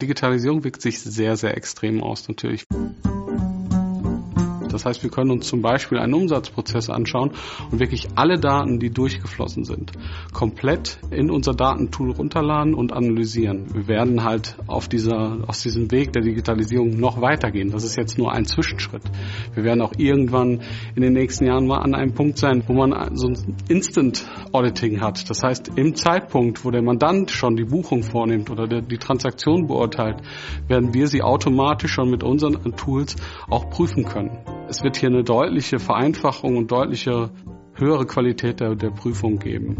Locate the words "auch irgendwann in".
19.82-21.02